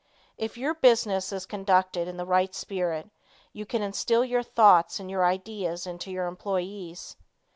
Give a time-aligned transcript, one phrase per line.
[0.35, 3.11] If your business is conducted in the right spirit,
[3.53, 7.15] you can instill your thoughts and your ideas into your employees.